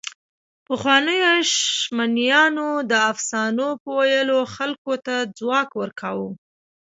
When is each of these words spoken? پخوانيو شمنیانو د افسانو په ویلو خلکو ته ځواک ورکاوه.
پخوانيو 0.67 1.35
شمنیانو 1.53 2.69
د 2.89 2.91
افسانو 3.11 3.67
په 3.81 3.89
ویلو 3.97 4.39
خلکو 4.55 4.93
ته 5.05 5.15
ځواک 5.37 5.69
ورکاوه. 5.81 6.29